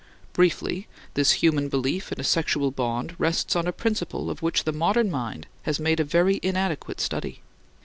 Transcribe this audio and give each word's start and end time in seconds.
Briefly, 0.33 0.87
this 1.13 1.43
human 1.43 1.69
belief 1.69 2.11
in 2.11 2.19
a 2.19 2.23
sexual 2.23 2.71
bond 2.71 3.13
rests 3.19 3.55
on 3.55 3.67
a 3.67 3.71
principle 3.71 4.31
of 4.31 4.41
which 4.41 4.63
the 4.63 4.71
modern 4.73 5.11
mind 5.11 5.45
has 5.61 5.79
made 5.79 5.99
a 5.99 6.03
very 6.03 6.39
inadequate 6.41 6.99
study. 6.99 7.43